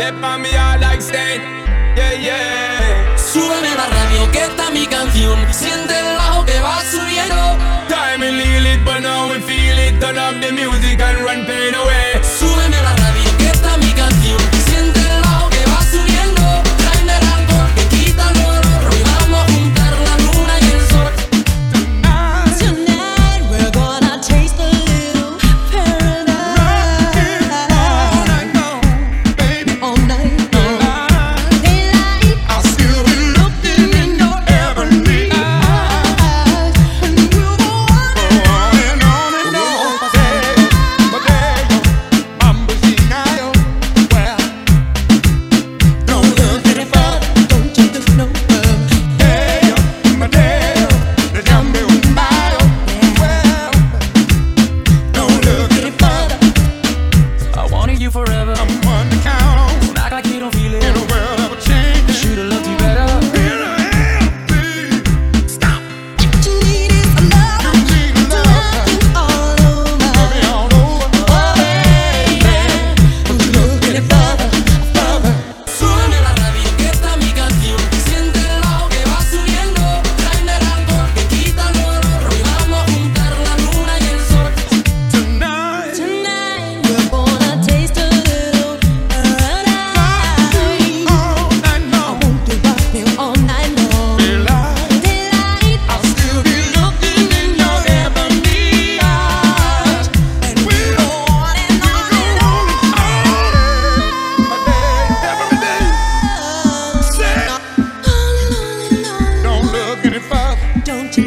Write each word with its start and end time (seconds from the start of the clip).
Step 0.00 0.24
on 0.24 0.40
me 0.40 0.48
all 0.56 0.80
like 0.80 1.02
stain. 1.02 1.42
Yeah, 1.94 2.14
yeah. 2.14 3.16
Súbeme 3.18 3.68
la 3.76 3.84
radio 3.84 4.32
que 4.32 4.44
está 4.44 4.70
mi 4.70 4.86
canción. 4.86 5.36
Siente 5.52 5.92
el 5.92 6.16
bajo 6.16 6.46
que 6.46 6.58
va 6.58 6.80
subiendo. 6.90 7.58
Time 7.86 8.26
and 8.26 8.38
leave 8.38 8.64
it, 8.64 8.82
but 8.82 9.00
now 9.02 9.28
we 9.28 9.40
feel 9.40 9.78
it. 9.78 10.00
Turn 10.00 10.16
up 10.16 10.40
the 10.40 10.52
music 10.52 10.98
and 11.02 11.22
run 11.22 11.44
pain 11.44 11.74
away. 11.74 12.18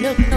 look 0.00 0.31